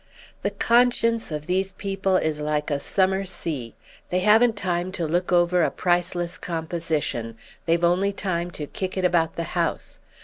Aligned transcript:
"The 0.41 0.49
conscience 0.49 1.31
of 1.31 1.45
these 1.45 1.73
people 1.73 2.17
is 2.17 2.39
like 2.39 2.71
a 2.71 2.79
summer 2.79 3.23
sea. 3.23 3.75
They 4.09 4.21
haven't 4.21 4.55
time 4.57 4.91
to 4.93 5.05
look 5.07 5.31
over 5.31 5.61
a 5.61 5.69
priceless 5.69 6.39
composition; 6.39 7.37
they've 7.67 7.83
only 7.83 8.11
time 8.11 8.49
to 8.57 8.65
kick 8.65 8.97
it 8.97 9.05
about 9.05 9.35
the 9.35 9.43
house. 9.53 9.99